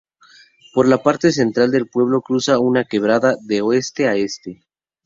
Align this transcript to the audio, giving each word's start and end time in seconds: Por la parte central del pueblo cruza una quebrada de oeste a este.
Por 0.73 0.87
la 0.87 0.97
parte 1.03 1.31
central 1.31 1.69
del 1.69 1.87
pueblo 1.87 2.23
cruza 2.23 2.57
una 2.57 2.85
quebrada 2.85 3.35
de 3.39 3.61
oeste 3.61 4.07
a 4.07 4.15
este. 4.15 4.65